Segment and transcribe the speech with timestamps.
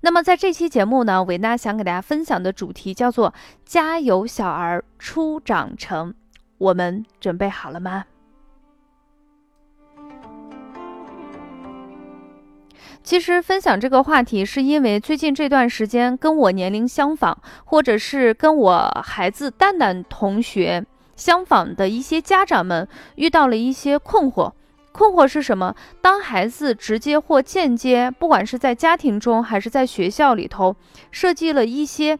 [0.00, 3.32] 那么，在这期节目呢，维娜想给大家分享的主题叫做
[3.64, 6.14] “家有小儿初长成”，
[6.58, 8.04] 我们准备好了吗？
[13.04, 20.84] 其实分享这个话题，是因为最近这段时间跟我年龄相仿，或者是跟我孩子蛋蛋同学
[21.16, 22.86] 相仿的一些家长们
[23.16, 24.52] 遇到了一些困惑。
[24.92, 25.74] 困惑是什么？
[26.00, 30.76] 当孩子直接或间接，不管是在家庭中还是在学校里头，
[31.10, 32.18] 设计了一些，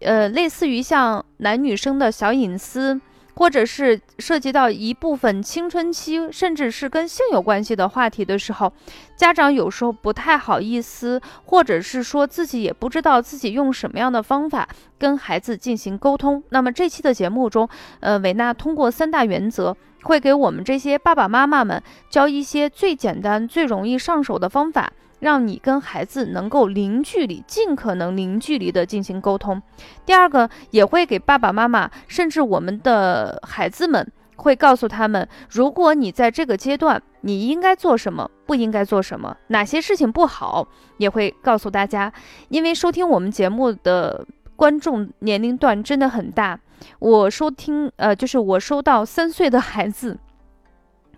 [0.00, 3.00] 呃，类似于像男女生的小隐私。
[3.36, 8.72] 或者是涉及到一部分青春期，甚至是跟性有关系的话题的时候，
[9.16, 16.44] 家长有时候不太好意思，或者是说自己也不知道自己用什么样的方法跟孩子进行沟通。
[16.50, 24.92] 那么这期的节目中，呃，维娜通过三大原则，会给我们这些爸爸妈妈们教一些最简单、最容易上手的方法。
[25.20, 29.62] 让你跟孩子能够零距离，尽可能零距离的进行沟通。
[30.04, 42.12] 第二个，也会给爸爸妈妈，甚至我们的孩子们，会告诉他们，如果你在这个阶段，你应该做什么，不应该做什么，哪些事情不好，也会告诉大家。
[42.48, 46.58] 因为收听我们节目的观众年龄段真的很大，
[46.98, 50.18] 我收听，呃，就是我收到三岁的孩子。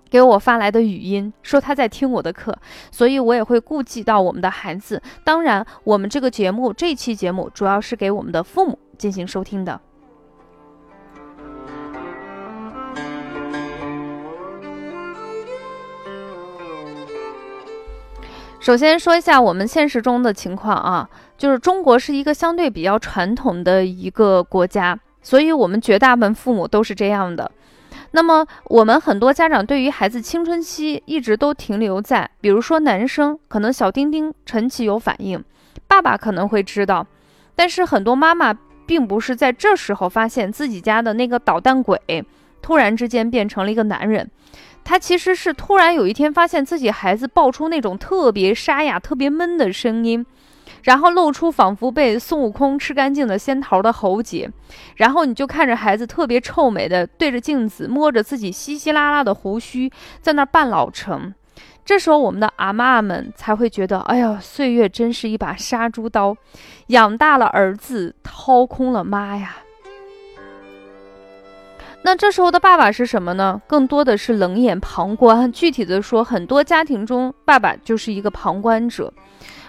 [0.09, 2.57] 给我发来的语音说他在听我的课，
[2.93, 5.03] 所以我也会顾及到我们的孩子。
[5.25, 9.81] 当然，我们这个节目这期节目主要是给我们的父母进行收听的。
[18.67, 27.49] 首先说一下我们现实中的情况啊，就是中国是一个相对比较传统的一个国家，所以我们绝大部分父母都是这样的。
[28.11, 35.41] 那么，我们很多家长对于孩子青春期一直都停留在，比如说男生可能小丁丁晨起有反应，
[35.87, 37.07] 爸爸可能会知道，
[37.55, 38.53] 但是很多妈妈
[38.85, 41.97] 并不是在这时候发现自己家的那个捣蛋鬼
[42.61, 44.29] 突然之间变成了一个男人，
[44.87, 50.25] 他其实是突然有一天发现自己孩子爆出那种特别沙哑、特别闷的声音。
[50.85, 54.49] 然后露出仿佛被孙悟空吃干净的仙桃的喉结，
[54.95, 61.35] 然后你就看着孩子特别臭美的对着镜子摸着自己稀稀拉拉的胡须，在那扮老成。
[61.85, 66.37] 这时候我们的阿妈们才会觉得，哎呀，岁月真是一把杀猪刀，
[66.89, 69.57] 养大了儿子，掏空了妈呀。
[72.07, 73.61] 那这时候的爸爸是什么呢？
[73.67, 75.51] 更多的是冷眼旁观。
[75.51, 79.13] 具体的说，很多家庭中，爸爸就是一个旁观者。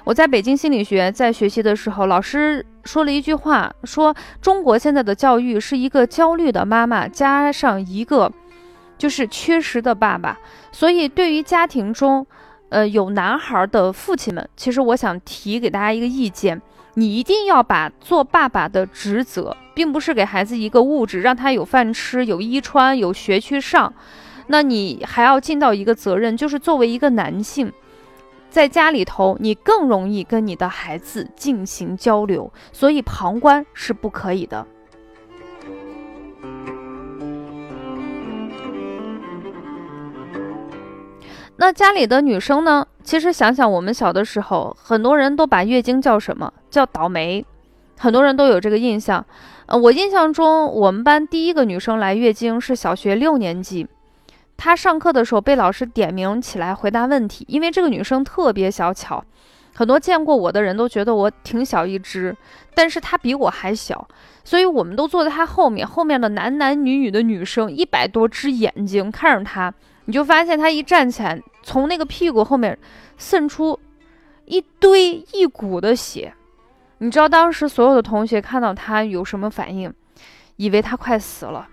[0.03, 8.31] 我在北京心理学在学习的时候，老师说了一句话，说中国现在的教育是一个焦虑的妈妈加上一个
[8.99, 10.37] 就是缺失的爸爸。
[10.71, 12.23] 所以对于家庭中，
[12.69, 16.61] 呃有男孩的父亲们，其实我想提给大家一个意见：
[16.99, 23.93] 你一定要把做爸爸的职责，并不是给孩子一个物质，让他有饭吃、有衣穿、有学去上，
[24.47, 27.71] 那你还要尽到一个责任，就是作为一个男性。
[28.49, 34.65] 在家里头，你更容易跟你的孩子进行交流，所以旁观是不可以的。
[41.57, 42.87] 那家里的女生呢？
[43.07, 46.51] 其实想想，我们小的时候，很多人都把月经叫什么？
[46.69, 47.45] 叫倒霉，
[47.97, 49.25] 很多人都有这个印象。
[49.68, 53.88] 呃，我印象中，我们班第一个女生来月经是小学六年级。
[54.57, 59.24] 她上课的时候被老师点名起来回答问题，因为这个女生特别小巧，
[59.74, 62.36] 很多见过我的人都觉得我挺小一只，
[62.75, 64.06] 但是她比我还小，
[64.44, 69.74] 所以我们都坐在她后面，后面的男男女女的女生一百多只眼睛看着她，
[70.07, 72.77] 你就发现他一站起来，从那个屁股后面
[73.18, 73.77] 渗出
[74.45, 76.33] 一堆一股的血，
[77.00, 79.94] 你知道当时所有的同学看到他有什么反应？
[80.56, 81.68] 以为他快死了。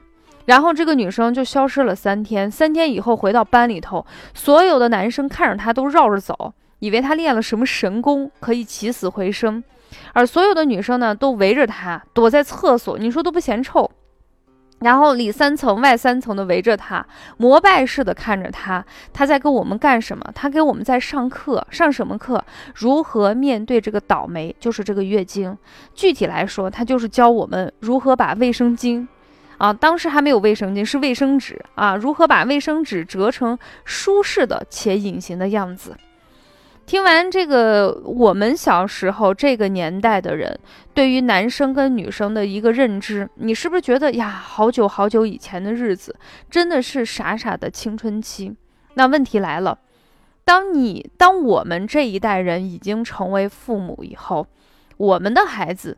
[0.46, 4.04] 然后这个女生就消失了三天，三天以后回到班里头，
[4.34, 9.62] 所有的男生看着她都绕着走，以为她练了什么神功可以起死回生，
[10.12, 13.88] 而所有的女生呢都围着她躲在厕所，你说都不嫌臭。
[14.84, 17.04] 然后里三层外三层的围着他，
[17.38, 18.84] 膜拜似的看着他。
[19.14, 20.30] 他在跟我们干什么？
[20.34, 22.44] 他给我们在上课，上什么课？
[22.74, 25.56] 如何面对这个倒霉，就是这个月经。
[25.94, 29.06] 具体来说，他就是教我们如何把卫生巾，
[29.56, 35.96] 啊，当时还没有卫生巾，是卫生纸啊，如何把卫生纸折成舒适的且隐形的样子。
[36.86, 40.58] 听完这个，我们小时候这个年代的人
[40.92, 46.14] 对于男生跟女生的一个认知，你是不是觉得呀，好久好久以前的日子
[46.50, 48.54] 真的是傻傻的青春期？
[48.94, 49.78] 那问题来了，
[50.44, 54.46] 当你当我们这一代人已经成为父母以后，
[54.98, 55.96] 我们的孩子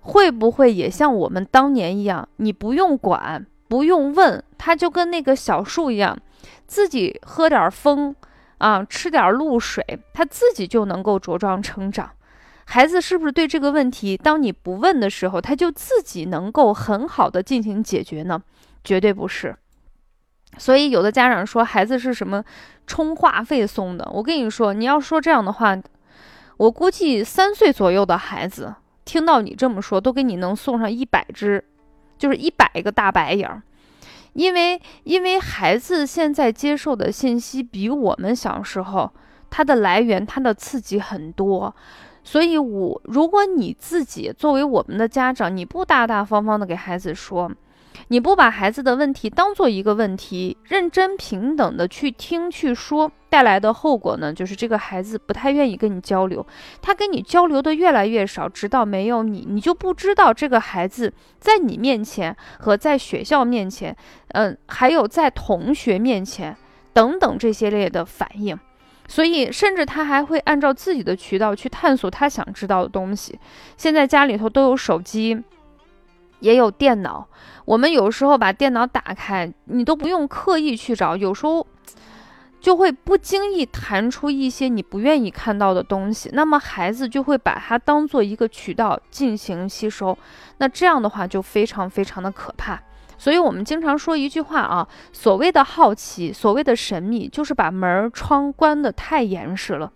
[0.00, 6.16] 会不会也像我们当年一样，你不用管，不用问，他就跟那个小树一样，
[6.68, 8.14] 自己喝点风？
[8.58, 12.10] 啊，吃点露水，他自己就能够茁壮成长。
[12.64, 18.42] 孩子是不是对这个问题，当你不问的时候，他就自己能够很好的进行解决呢？
[18.84, 19.56] 绝对不是。
[20.56, 22.44] 所以有的家长说孩子是什么
[22.86, 25.78] 充话费送的，我跟你说，你要说这样的话，
[26.56, 28.74] 我估计三岁左右的孩子
[29.04, 31.64] 听到你这么说，都给你能送上一百只，
[32.18, 33.62] 就是一百个大白眼儿。
[34.38, 39.10] 因为，因为孩子现在接受的信息比我们小时候，
[39.50, 41.74] 他的来源、他的刺激很多，
[42.22, 47.50] 所以，我如果你自己作为我们的家长，你不大大方方的给孩子说。
[48.06, 56.46] 你不把孩子的问题当做一个问题，认真平等的去听去说，带来的后果呢，就是这个孩子不太愿意跟你交流，
[56.80, 63.94] 他跟你交流的越来越少，直到没有你，你就不知道这个孩子在你面前和在学校面前，
[64.28, 66.56] 嗯，还有在同学面前
[66.92, 68.58] 等等这些类的反应，
[69.06, 73.38] 所以甚至他还会按照自己的渠道去探索他想知道的东西。
[73.76, 75.42] 现在家里头都有手机。
[76.40, 77.26] 也有电脑，
[77.64, 81.66] 我们有时候把电脑打开，你都不用刻意去找，有时候
[82.60, 90.16] 就会不经意弹出一些你不愿意看到的东西，那么孩子就会把它当做一个渠道进行吸收，
[90.58, 92.80] 那这样的话就非常非常的可怕。
[93.16, 99.92] 所以我们经常说一句话啊，所谓的好奇，所谓的神秘，就是把门窗关得太严实了。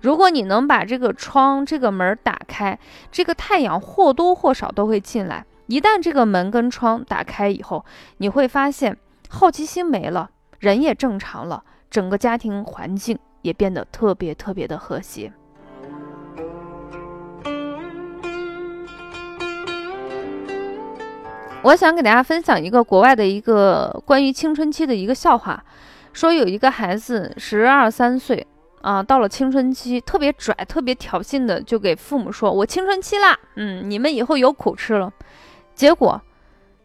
[0.00, 2.78] 如果你能把这个窗、这个门打开，
[3.10, 5.44] 这个太阳或多或少都会进来。
[5.66, 7.84] 一旦这个门跟窗打开以后，
[8.18, 8.96] 你会发现
[9.30, 15.32] 好奇心没了，人也正常了，整个家庭环境也变得特别特别的和谐。
[21.62, 25.64] 我想给大家分享一个国外的一个关于青春期的一个笑话，
[26.12, 28.46] 说有一个孩子十二三岁
[28.82, 35.10] 啊，到了青春期，特别拽、特别挑衅的就给父母说：“我青春期啦，嗯，你们以后有苦吃了。”
[35.74, 36.20] 结果，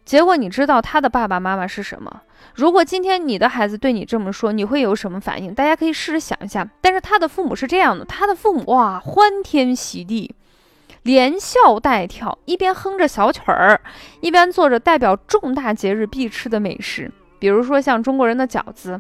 [0.04, 2.22] 结果你知道他的爸爸妈妈是什么？
[2.56, 5.54] 如果今天你的孩子对你这么说，你会有什么反应？
[5.54, 6.68] 大家可以试着想一下。
[6.82, 10.34] 但是他的父母是这样的，他的父母哇，欢天喜地，
[11.04, 13.80] 连笑带跳，一边哼着小曲儿，
[14.22, 19.00] 一边做着代表重大节日必吃的美食，比如说像中国人的饺子。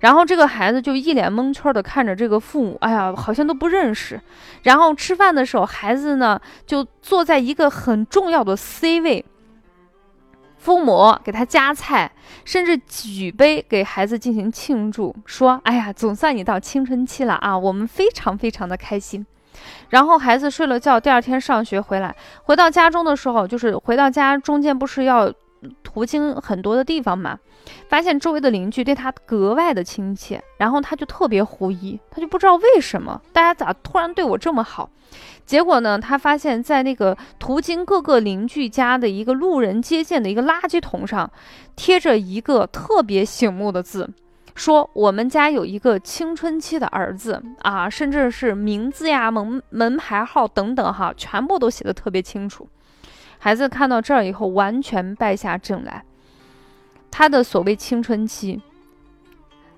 [0.00, 4.20] 然后这个孩子就一脸蒙圈的看着这个父母，哎呀，好像都不认识。
[4.62, 9.24] 然后吃饭的时候，孩子呢就坐在一个很重要的 C 位，
[10.58, 12.10] 父母给他夹菜，
[12.44, 19.24] 甚至举杯给孩子进行庆祝，说：“哎呀，总算你到青春期了啊，我们非常非常的开心。”
[19.90, 25.32] 然后孩子睡了觉，第二天上学回来，回到家中的时候，就是回到家中间不是要。
[25.94, 27.38] 途经很多的地方嘛，
[27.88, 34.90] 发现周围的邻居对他格外的亲切，然后他就特别狐疑，他就不知道为什么大家咋突然对我这么好。
[35.46, 41.30] 结果呢，他发现在那个途经各个邻居家的一个路人接见的一个垃圾桶上，
[41.76, 44.10] 贴着一个特别醒目的字，
[44.56, 52.66] 说我们家有一个青春期的儿子啊，甚至是名字呀、门门牌号等等哈，全部都写的特别清楚。
[53.44, 56.02] 孩子看到这儿以后，完全败下阵来。
[57.10, 58.62] 他的所谓青春期，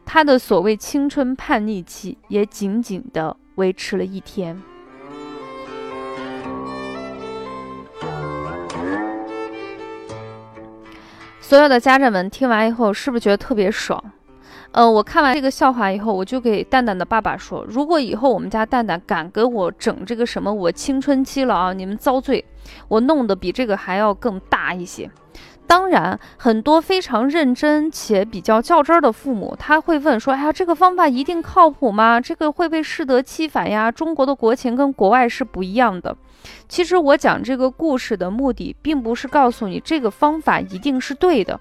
[0.05, 4.57] 他的所谓青春叛逆期，也仅仅的维持了一天。
[11.41, 14.01] 所有的家长们听完以后，是不是觉得特别爽？
[14.73, 22.45] 嗯，我看完这个笑话以后，我就给蛋蛋的爸爸说：“如果以后我们家蛋蛋敢给我整这个什么，我青春期了啊，你们遭罪！
[22.89, 25.11] 我弄得比这个还要更大一些。”
[25.69, 32.21] 当然，很多非常认真且比较较真儿的父母，他会问说：“哎呀，这个方法一定靠谱吗？
[32.21, 33.91] 这个会不会适得其反呀？
[33.91, 36.17] 中国的国情跟国外是不一样的。”
[36.69, 41.59] 其实我讲这个故事的目的，并不是告诉你这个方法一定是对的。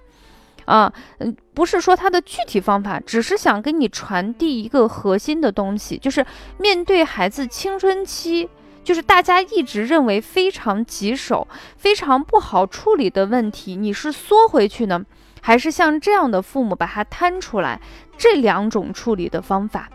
[0.65, 6.25] 啊，嗯，不是说它的具体方法，只是想给你传递一个核心的东西，就是
[6.57, 8.49] 面对孩子青春期，
[8.83, 15.05] 就是大家一直认为非常棘手、非常不好处理的问题，你是缩回去呢，
[15.41, 17.79] 还是像这样的父母把它摊出来？
[18.17, 19.89] 这两种处理的方法。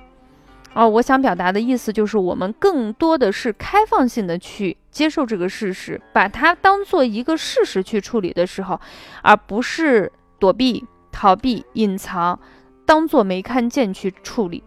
[0.72, 8.80] 哦，我想表达的意思就是，我们更多的是开放性的去接受这个事实，把它当做一个事实去处理的时候，
[9.22, 12.36] 而不是躲避、逃避、隐藏，
[12.84, 14.64] 当做没看见去处理。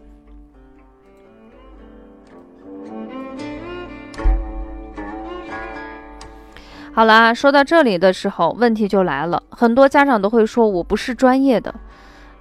[6.94, 11.74] 好啦，说到这里的时候，问题就来了，很多家长都会说我不是专业的，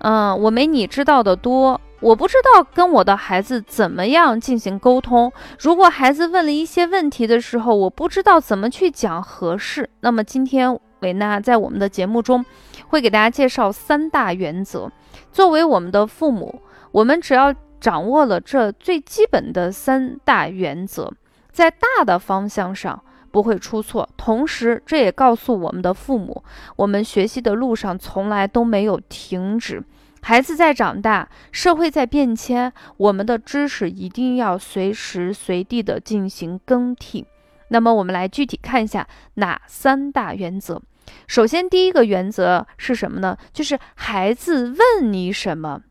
[0.00, 1.80] 嗯，我没你知道的多。
[2.00, 5.32] 我不知道跟我的孩子怎么样进行沟通。
[5.60, 9.88] 如果孩子问了一些问题的时候，我不知道怎么去讲合适。
[10.00, 12.44] 那么今天维娜在我们的节目中
[12.92, 14.92] 会给大家介绍三大原则。
[15.32, 21.10] 作为我们的父母，我们只要掌握了这最基本的三大原则，
[21.50, 24.06] 在大的方向上不会出错。
[24.18, 26.44] 同时，这也告诉我们的父母，
[26.76, 29.82] 我们学习的路上从来都没有停止。
[30.20, 37.26] 孩子在长大，社会在变迁，我们的知识一定要随时随地的进行更替。
[37.68, 40.82] 那么，我们来具体看一下哪三大原则。
[41.26, 43.36] 首先，第一个原则是什么呢？
[43.52, 45.82] 就是孩子问你什么，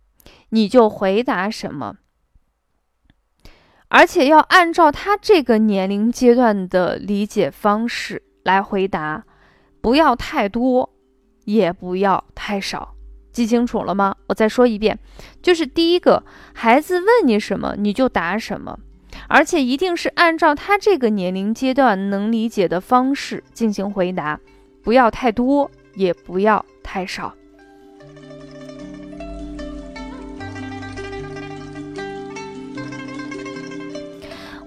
[0.49, 1.95] 你就回答什么，
[3.89, 9.25] 而且要按照他这个年龄阶段的理解方式来回答，
[9.81, 10.93] 不要太多，
[11.45, 12.95] 也不要太少。
[13.31, 14.15] 记清楚了吗？
[14.27, 14.99] 我再说一遍，
[15.41, 16.23] 就是第一个，
[16.53, 18.77] 孩子问你什么你就答什么，
[19.29, 24.37] 而且一定是按照他这个年龄阶段能理解的方式进行回答，
[24.83, 27.33] 不要太多，也不要太少。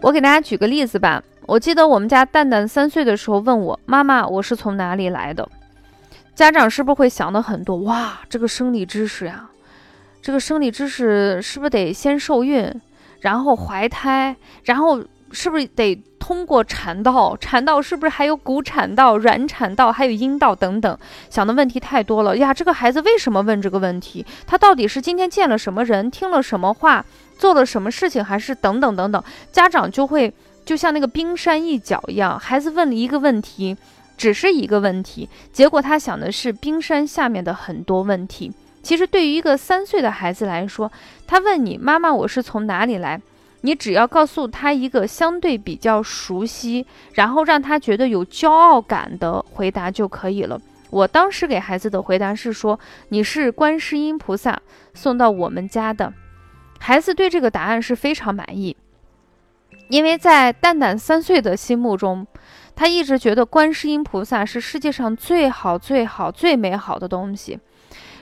[0.01, 5.49] 我给大家举个例子吧，我记得我们家蛋蛋三岁的时候问我妈妈，我是从哪里来的？
[6.35, 7.77] 家长是不是会想的很多？
[7.79, 9.49] 哇，这个生理知识呀，
[10.21, 12.71] 这个生理知识是不是得先受孕，
[13.21, 15.03] 然后怀胎，然后
[15.35, 17.37] 是不是得通过产道？
[17.37, 20.97] 产道是不是还有骨产道、软产道，还有阴道等等？
[21.29, 22.55] 想的问题太多了呀！
[22.55, 24.25] 这个孩子为什么问这个问题？
[24.47, 27.05] 他到底是今天见了什么人，听了什么话，
[27.37, 29.23] 做了什么事情，还是等等等等？
[29.53, 30.33] 家长就会
[30.65, 33.77] 就像那个冰山一角一样，孩子问了一个问题。
[34.17, 38.53] 只是一个问题，结果他想的是冰山下面的很多问题。
[38.81, 40.89] 其实对于一个三岁的孩子来说，
[41.27, 43.21] 他问你妈妈我是从哪里来，
[43.65, 50.61] 你只要告诉他一个相对比较熟悉，然后让他觉得有骄傲感的回答就可以了。
[50.91, 52.79] 我当时给孩子的回答是说
[53.09, 54.61] 你是观世音菩萨
[54.93, 56.13] 送到我们家的，
[56.79, 58.77] 孩子对这个答案是非常满意，
[59.89, 62.27] 因为在蛋蛋三岁的心目中。
[62.77, 67.59] 他一直觉得观世音菩萨是世界上最好、最好、最美好的东西。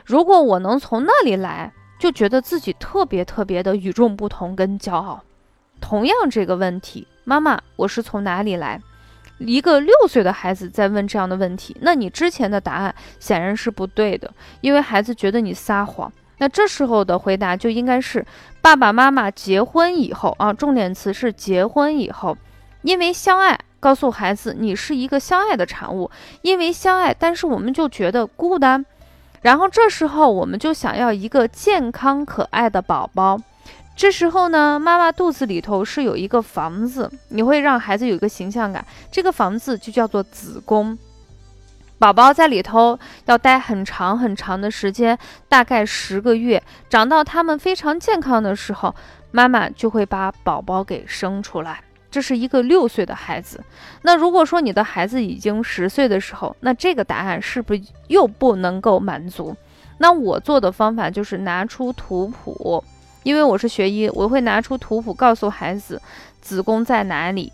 [0.05, 5.25] 如果我能从那里来，就觉得自己特别特别的与众不同跟骄傲。
[5.83, 8.81] 同样这个问题，妈妈，我是从哪里来？
[9.39, 16.11] 一个六岁的孩子在问这样的问题，那你之前的答案显然是不对的，因为孩子觉得你撒谎。
[16.39, 18.25] 那这时候的回答就应该是
[18.61, 22.39] 爸爸妈妈结婚以后啊，重点词是结婚以后，
[22.83, 23.59] 因为相爱。
[23.81, 26.09] 告诉孩子，你是一个相爱的产物，
[26.43, 28.87] 因为相爱，但是我们就觉得孤单，
[29.41, 33.41] 然后这时候我们就想要一个健康可爱的宝宝。
[34.03, 40.99] 这时候呢，妈妈肚子里头是有一个房子，你会让孩子有一个形象感，这个房子就叫做子宫，
[42.01, 45.17] 宝宝在里头要待很长很长的时间，
[45.49, 48.93] 大概十个月，长到他们非常健康的时候，
[49.31, 51.81] 妈妈就会把宝宝给生出来。
[52.11, 53.63] 这是一个六岁的孩子，
[54.03, 59.57] 那如果说你的孩子已经十岁的时候，那这个答案是不是又不能够满足？
[59.99, 62.83] 那我做的方法就是拿出图谱，
[63.23, 66.01] 因为我是学医，我会拿出图谱告诉孩子
[66.41, 67.53] 子宫在哪里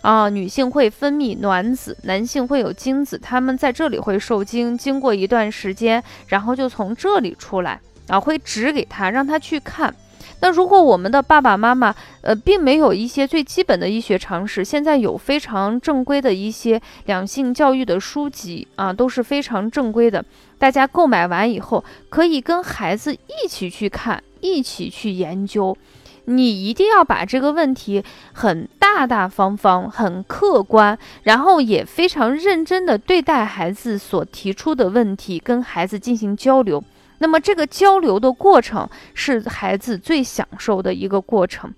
[0.00, 9.94] 啊，女性会分泌卵子，男性会有精子，他们在这里会受精，经过一段时间，然后就从这里出来啊，会指给他，让他去看。
[10.42, 20.24] 那如果我们的爸爸妈妈，呃，并没有一些最基本的医学常识，现在有非常正规的一些两性教育的书籍啊，都是非常正规的。
[20.58, 25.76] 大家购买完以后，可以跟孩子一起去看，一起去研究，
[26.24, 36.82] 你一定要把这个问题很大大方方、很客观，然后也非常认真的对待孩子所提出的问题，跟孩子进行交流。
[37.22, 41.72] 那么这个交流的过程是孩子最享受的一个过程。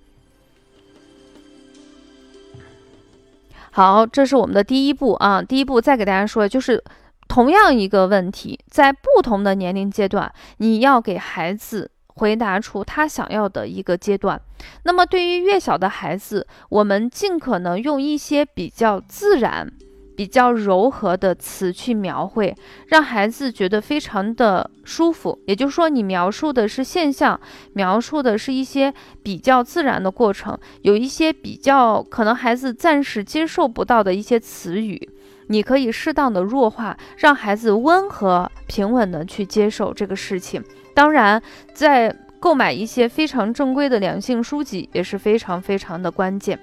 [3.72, 5.42] 好，这是我们的第一步啊。
[5.42, 6.82] 第一步再给大家说，就是
[7.28, 14.40] 同样一个问题，在不同的年龄阶段，你要给孩子回答出他想要的一个阶段。
[14.84, 19.70] 那么对于越小的孩子，我们尽可能用一些比较自然。
[20.16, 22.54] 比较柔和的词去描绘，
[22.88, 25.38] 让孩子觉得非常的舒服。
[25.46, 27.40] 也就是说，你描述的是现象，
[27.72, 28.92] 描述的是一些
[29.22, 35.10] 比较自然的过程，有一些比较可能孩子暂时接受不到的一些词语，
[35.48, 40.62] 你可以适当的弱化，让孩子温和平稳的去接受这个事情。
[40.94, 41.42] 当然，
[41.72, 46.58] 在购买一些非常正规的两性书籍也是非常非常的关键。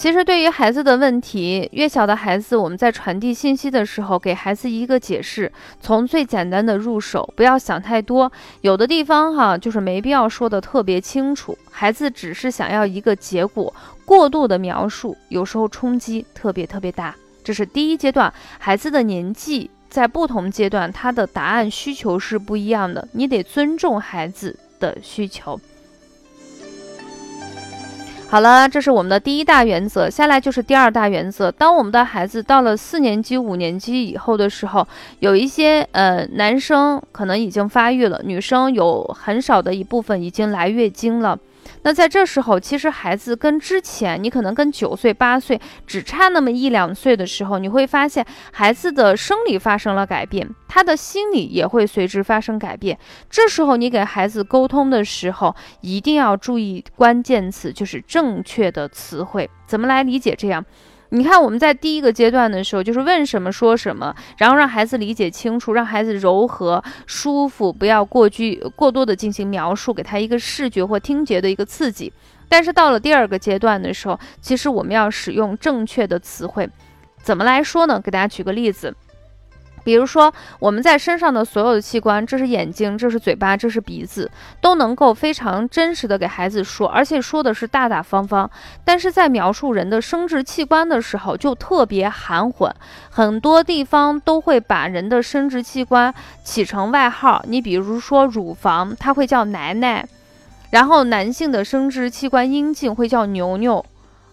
[0.00, 8.32] 其实，对于孩子的问题，越小的孩子，我们在传递信息的时候，给孩子一个解释，从最简单的入手，不要想太多。
[8.62, 13.74] 有的地方哈，就是没必要说的特别清楚，孩子只是想要一个结果，
[14.06, 17.14] 过度的描述，有时候冲击特别特别大。
[17.44, 25.60] 这是第一阶段，孩子的年纪在不同阶段，他的答案需求是不一样的，你得尊重孩子的需求。
[28.30, 30.08] 好了，这是我们的第一大原则。
[30.08, 31.50] 下来就是第二大原则。
[31.50, 34.86] 当我们的孩子到了四年级、五年级以后的时候，
[35.18, 41.36] 有一些呃男生可能已经发育了，女生有很少的一部分已经来月经了。
[41.82, 52.98] 那在这时候，其实孩子跟之前你可能跟九岁、八岁只差那么一两岁的时候，你会发现孩子的生理发生了改变，他的心理也会随之发生改变。
[53.30, 60.64] 这时候你给孩子沟通的时候，一定要注意关键词，就是正确的词汇，怎么来理解这样。
[61.12, 72.12] 你看，我们在第一个阶段的时候，就是问什么说什么，然后让孩子理解清楚，让孩子柔和舒服，不要过去过多的进行描述，给他一个视觉或听觉的一个刺激。
[72.48, 76.68] 但是到了第二个阶段的时候，其实我们要使用正确的词汇，
[77.20, 78.00] 怎么来说呢？
[78.00, 78.94] 给大家举个例子。
[79.90, 88.48] 比如说，我们在身上的所有的器官，这是眼睛，这是嘴巴，这是鼻子，都能够非常真实的给孩子说，而且说的是大大方方。
[88.84, 92.72] 但是在描述人的生殖器官的时候，就特别含混，
[93.10, 97.44] 很多地方都会把人的生殖器官起成外号。
[97.48, 100.04] 你比如说乳房，它会叫奶奶；
[100.70, 103.84] 然后男性的生殖器官阴茎会叫牛牛，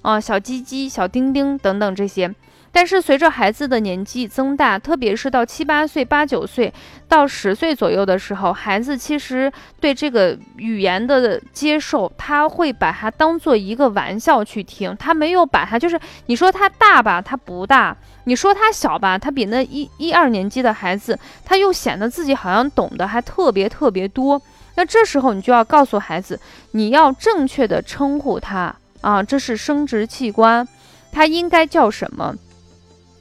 [0.04, 2.32] 啊，小鸡鸡、小丁丁等等这些。
[2.72, 6.72] 但是随着孩子的年纪增大，特别是到七八岁、八九岁
[7.08, 24.40] 到十岁左右的时候，孩子其实对这个语言的接受，他会把它当做一个玩笑去听，他没有把它就是你说他大吧，他不大；你说他小吧，他比那一一二年级的孩子，他又显得自己好像懂得还特别特别多。
[24.76, 26.40] 那这时候你就要告诉孩子，
[26.74, 30.68] 你要正确的称呼他啊，这是生殖器官，
[31.12, 32.36] 他应该叫什么？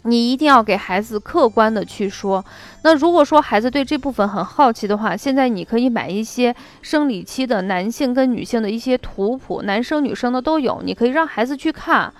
[0.06, 2.44] 你一定要给孩子客观的去说。
[2.82, 12.12] 那如果说孩子对这部分很好奇的话，现在你可以买一些生理期的男性跟女性的一些图谱，男生女生的都有，你可以让孩子去看。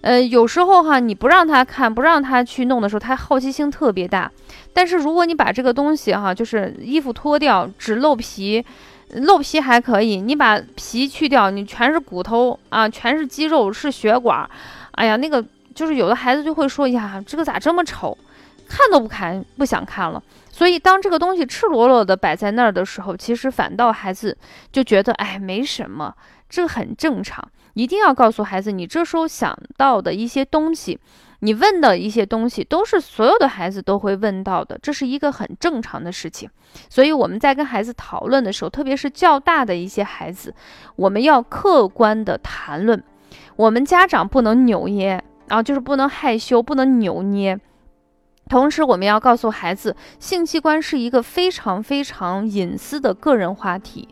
[0.00, 4.30] 呃，有时候哈，你不让他看，不让他去弄的时候，他好奇心特别大。
[4.72, 8.64] 但是如果你把这个东西哈，就是衣服脱掉，只露皮，
[9.10, 14.48] 露皮还可以，你把皮去掉，你全是骨头啊，全是肌肉，是血管，
[14.92, 15.44] 哎呀，那个。
[15.76, 18.16] 就是有的孩子就会说呀，这个咋这么丑，
[18.66, 20.20] 看都不看，不想看了。
[20.50, 24.36] 所以当这个东西赤裸裸的摆在那儿的时候，其实反倒孩子
[24.72, 26.14] 就觉得，哎，没什么，
[26.48, 27.46] 这很正常。
[27.74, 30.98] 一定要告诉孩子，你这时候想到的一些东西，
[31.40, 36.48] 你问的一些东西，都是所有的孩子都会问到的，这是一个很正常的事情。
[36.88, 40.54] 所以我们在跟孩子讨论的时候，特别是较大的一些孩子，
[40.96, 43.04] 我们要客观的谈论，
[43.56, 45.22] 我们家长不能扭捏。
[45.48, 47.58] 然后就是不能害羞，不能扭捏。
[48.48, 54.08] 同时，我们要告诉孩子，性器官是一个非常非常隐私的个人话题。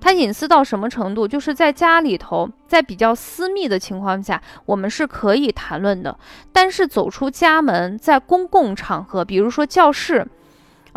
[0.00, 1.26] 它隐私到什么程度？
[1.26, 6.16] 就是在家里头，在比较私密的情况下，我们是可以谈论的。
[6.52, 10.26] 但是走出家门，在公共场合，比如说教室。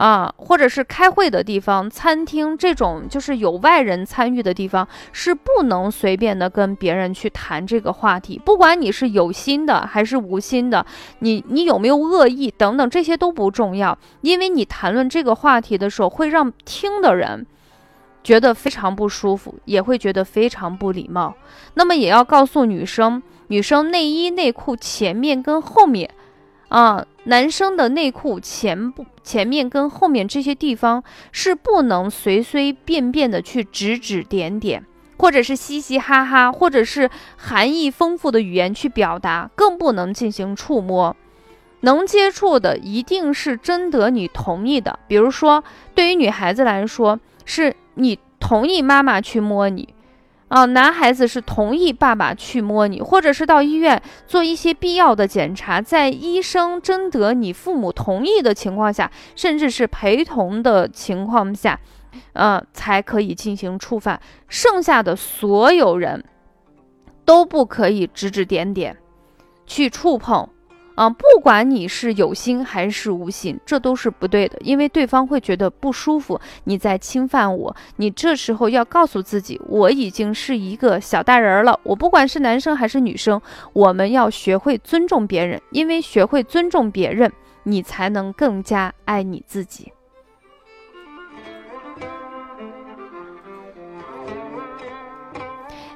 [0.02, 8.42] 啊，或者是开会的地方、餐厅这种就是有外人参与的地方，是不能随便的跟别人去谈这个话题。
[8.44, 10.84] 不管你是有心的还是无心的，
[11.20, 17.46] 你你有没有恶意等等，这些都不重要，因为你谈论这个话题的时候，会让听的人
[18.24, 21.36] 觉得非常不舒服，也会觉得非常不礼貌。
[21.76, 26.10] 那么也要告诉女生，女生内衣内裤前面跟后面。
[26.72, 31.04] 啊，男生的内裤前部、前面跟后面这些地方
[31.34, 34.86] 是不能随随便便的去指指点点，
[35.18, 41.14] 或者是嘻嘻哈哈，或者是含义丰富的语言去表达，更不能进行触摸。
[41.82, 45.62] 能接触的一定是征得你同意的，比如说，
[45.94, 49.94] 对于女孩子来说，是你同意妈妈去摸你。
[50.52, 61.80] 啊，男孩子是同意爸爸去摸你，或者是到医院做一些必要的检查，在医生征得你父母同意的情况下，甚至是陪同的情况下，
[62.34, 64.20] 呃，才可以进行触犯。
[64.50, 66.22] 剩下的所有人
[67.24, 68.98] 都不可以指指点点，
[69.66, 70.50] 去触碰。
[71.02, 77.76] 啊，不管你是有心还是无心，这都是不对的，因为对方会觉得不舒服，你在侵犯我。
[77.96, 81.80] 你这时候要告诉自己，我已经是一个小大人了。
[81.82, 83.42] 我不管是男生还是女生，
[83.74, 87.32] 我们要学会尊重别人，因为学会尊重别人，
[87.64, 89.92] 你才能更加爱你自己。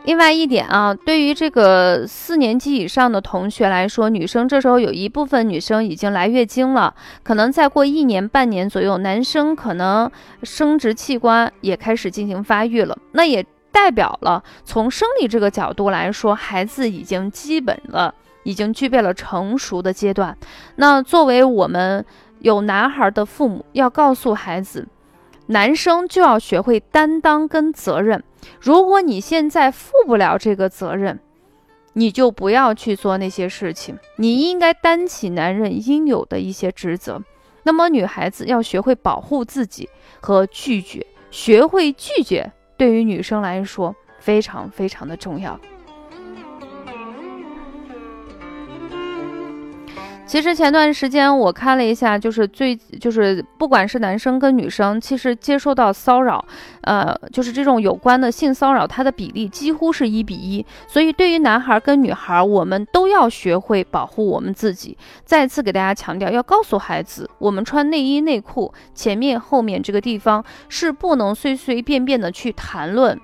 [0.06, 10.10] 另外一点啊，对于这个四年级以上的同学来说，女生这时候有一部分女生已经来月经了，可能再过一年半年左右，男生可能
[10.44, 18.14] 生殖器官也开始进行发育了，那也代表了从生理这个角度来说，孩子已经基本了，
[18.44, 20.38] 已经具备了成熟的阶段。
[20.76, 22.06] 那作为我们
[22.42, 24.88] 有男孩的父母，要告诉孩子。
[25.48, 28.24] 男生就要学会担当跟责任。
[28.60, 31.20] 如果你现在负不了这个责任，
[31.94, 33.98] 你就不要去做那些事情。
[34.18, 37.22] 你应该担起男人应有的一些职责。
[37.64, 45.60] 那么，女孩子要学会保护自己和拒绝，学会拒绝，对于女生来说非常非常的重要。
[50.36, 56.44] 其实前段时间我看了一下，就是最就是不管是男生跟女生，其实接受到骚扰，
[56.82, 60.66] 呃，就是这种有关的性骚扰，它的比例几乎是一比一。
[60.88, 64.98] 所以对于男孩跟女孩，我们都要学会保护我们自己。
[65.24, 73.18] 再次给大家强调，要告诉孩子，我们穿内衣内裤前面后面这个地方是不能随随便便的去谈论、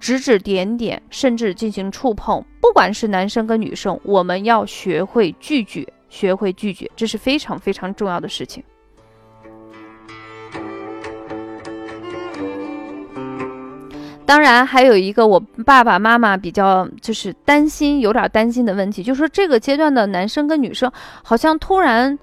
[0.00, 2.44] 指指点点，甚至进行触碰。
[2.60, 5.86] 不管是男生跟女生，我们要学会拒绝。
[6.08, 8.62] 学会拒绝，这是非常非常重要的事情。
[14.26, 20.90] 当然，还有一个我爸爸妈妈比较就是担心，有点担心的问题，就是说这个阶段的男生跟女生
[21.22, 22.18] 好像突然。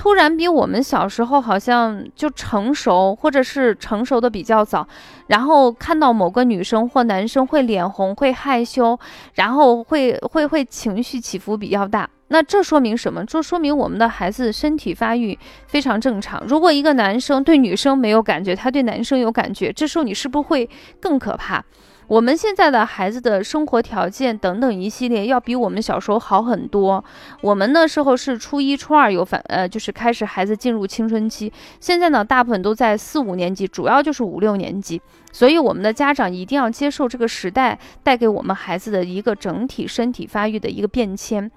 [0.00, 4.86] 突然比我们小时候好像就成熟，或者是成熟的比较早，
[5.26, 8.96] 然后看到某个女生或男生会脸红、会害羞，
[9.34, 12.08] 然后会会会情绪起伏比较大。
[12.28, 13.24] 那这说明什么？
[13.24, 16.42] 这说明我们的孩子身体发育非常正常。
[16.46, 20.68] 如果一个男生对女生没有感觉，他对男生有感觉，这时候你是不是会
[21.00, 21.64] 更可怕？
[22.06, 27.04] 我们现在的孩子的生活条件等等一系列要比我们小时候好很多。
[27.42, 31.52] 我们那时候是初一、初二有反，呃，就是开始孩子进入青春期。
[31.80, 34.98] 现在呢，大部分都在四五年级，主要就是五六年级。
[35.32, 41.50] 所以我们的家长一定要接受这个时代带给我们孩子的一个整体身体发育的一个变迁。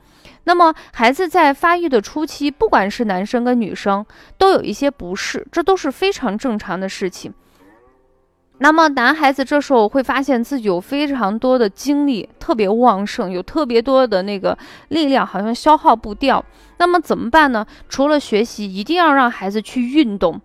[0.44, 4.06] 那么孩子在发育的初期，不管是男生跟女生，
[4.38, 7.34] 都有一些不适，这都是非常正常的事情。
[8.58, 14.56] 那么男孩子这时候会发现自己有非常多的精力特别旺盛，有特别多的那个
[14.90, 16.44] 力量，好像消耗不掉。
[16.78, 17.66] 那么怎么办呢？
[17.90, 20.40] 除了学习，一定要让孩子去运动，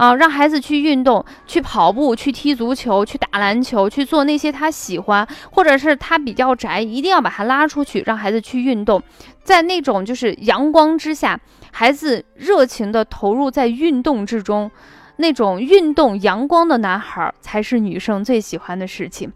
[0.00, 9.02] 啊，让孩子去运动，去跑步，去踢足球，去打篮球，去做那些他喜欢，或者是他比较宅，一定要把他拉出去，让孩子去运动，
[9.44, 11.38] 在那种就是阳光之下，
[11.70, 14.70] 孩子热情的投入在运动之中。
[15.16, 19.30] 那种运动阳光的男孩才是女生最喜欢的事情，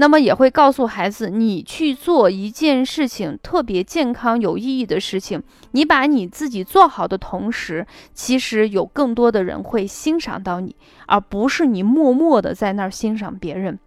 [0.00, 10.74] 那么也会告诉孩子，你去做一件事情特别健康有意义的事情，你把你自己做好的同时，其实有更多的人会欣赏到你，
[11.06, 13.78] 而不是你默默的在那儿欣赏别人。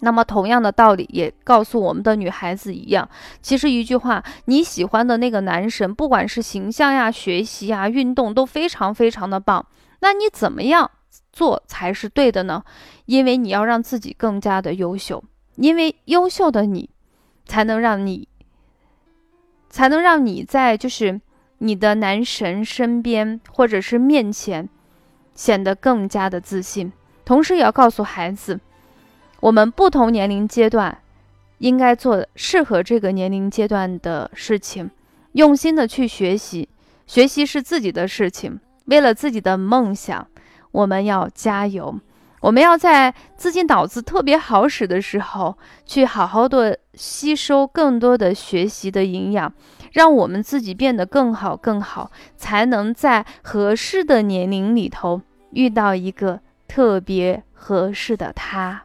[0.00, 3.08] 那么同样的道理也告诉我们的女孩子一样，
[3.42, 9.66] 其实一句话，你喜欢的那个男神，不管是形象呀、学习呀、运动都非常非常的棒。
[10.00, 10.90] 那你怎么样
[11.32, 12.64] 做才是对的呢？
[13.06, 15.22] 因为你要让自己更加的优秀，
[15.56, 16.90] 因为优秀的你，
[17.46, 18.28] 才能让你，
[19.68, 21.20] 才能让你在就是
[21.58, 24.68] 你的男神身边或者是面前
[25.34, 26.92] 显得更加的自信。
[27.24, 28.58] 同时，也要告诉孩子，
[29.40, 30.98] 我们不同年龄阶段
[31.58, 34.90] 应该做适合这个年龄阶段的事情，
[35.32, 36.68] 用心的去学习。
[37.06, 40.26] 学习是自己的事情，为了自己的梦想，
[40.72, 41.98] 我们要加油。
[42.40, 49.52] 我们要在自己脑子特别好使的时候，去好好的吸收更多的学习的营养，
[49.92, 58.84] 让我们自己变得更好更好，才能在合适的年龄里头遇到一个特别合适的他。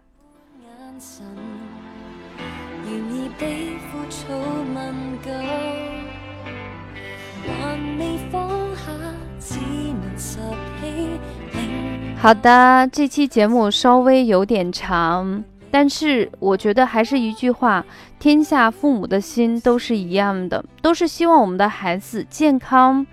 [12.24, 17.86] 好的，这期节目稍微有点长，但是我觉得还是一句话：
[18.18, 23.06] 天下父母的心都是一样的，都是希望我们的孩子健康、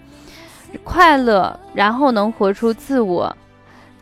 [0.85, 3.37] 快乐，然后能活出自我。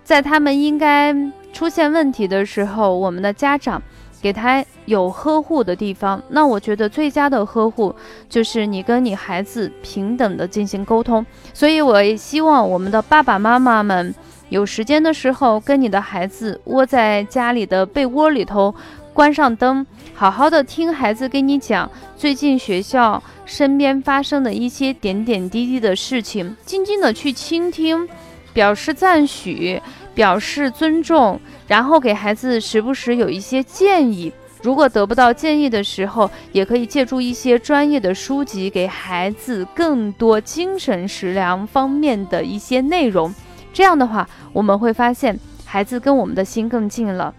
[0.04, 1.16] 在他们应该
[1.54, 3.82] 出现问题的时候，我们的家长。
[4.20, 7.94] 给他有呵护的地方，那我觉得最佳的呵护
[8.28, 11.24] 就是你跟你孩子平等的进行沟通。
[11.54, 14.12] 所以我也希望我们的爸爸妈妈们
[14.48, 18.74] 有时间的时候，跟你的孩子窝在家里的被窝里头，
[19.12, 28.08] 关上灯，好好的听孩子给你讲最近学校身边发生的一些点点滴滴的事情，静静的去倾听，
[28.52, 29.80] 表示赞许。
[30.14, 34.32] 表示尊重，然后给孩子时不时有一些建议。
[34.62, 43.32] 如果得不到建议的时候，也可以借助一些专业的书籍，给孩子更多精神食粮方面的一些内容。
[43.72, 47.34] 这样的话，我们会发现孩子跟我们的心更近了。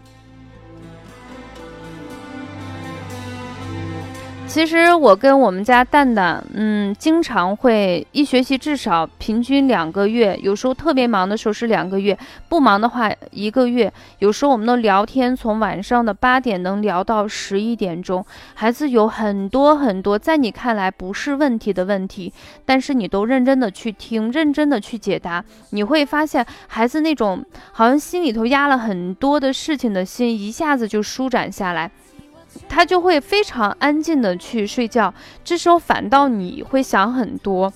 [4.50, 12.18] 其实我跟我们家蛋蛋，嗯，经常会一学期至少平均两个月，有时候特别忙的时候是两个月，
[12.50, 13.94] 不忙的话一个月。
[14.18, 22.34] 有时候我们的聊天从晚上的八点能聊到十一点钟，孩子有很多很多在你看来不是问题的问题，
[22.66, 31.90] 但是你都认真的去听，认真的去解答，你会发现孩子那种好像心里头压了很多的事情的心一下子就舒展下来。
[32.68, 37.72] 他就会非常安静的去睡觉，这时候反倒你会想很多，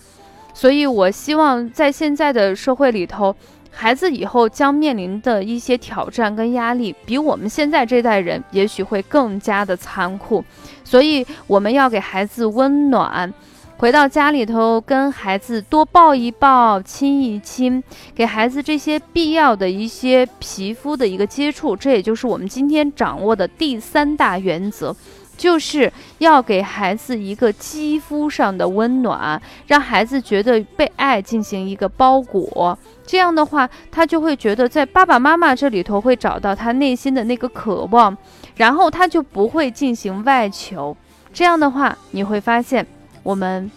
[0.53, 3.35] 所以我希望在现在的社会里头，
[3.71, 10.43] 孩子以后将面临的一些挑战跟压力，比我们现在这代人也许会更加的残酷，
[10.83, 13.33] 所以我们要给孩子温暖。
[13.77, 17.83] 回到家里头，跟孩子多抱一抱、亲一亲，
[18.15, 24.95] 给孩子这些必要的一些皮肤的一个接触，这也就是我们今天掌握的第三大原则，
[25.35, 32.77] 就是要给孩子一个肌肤上的温暖，让孩子觉得被爱进行一个包裹。
[33.05, 38.15] 这样的话，他就会觉得在爸爸妈妈这里头会找到他内心的那个渴望，
[38.55, 40.95] 然后他就不会进行外求。
[41.33, 42.87] 这样的话，你会发现。
[43.23, 43.71] 我们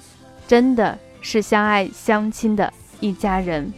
[0.46, 3.72] 真的是相爱相亲的一家人。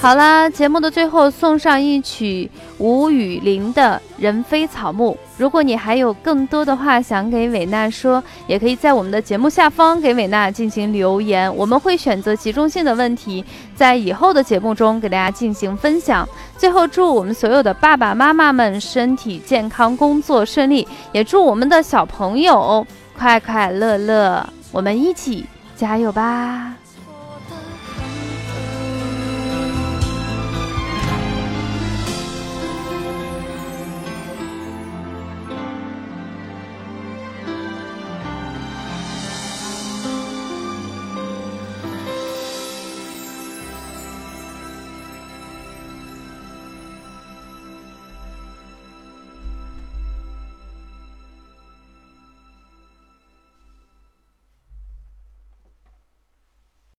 [0.00, 5.12] 好啦，节目的最后送上一曲吴雨林的《人非草木》。
[5.38, 16.28] 如果你还有更多的话想给伟娜说，也可以在我们的节目下方给伟娜进行留言，我们会选择集中性的问题，在以后的节目中给大家进行分享。
[16.58, 22.86] 最后，祝我们所有的爸爸妈妈们身体健康，工作顺利，也祝我们的小朋友
[23.18, 24.46] 快快乐乐。
[24.70, 26.74] 我们一起加油吧！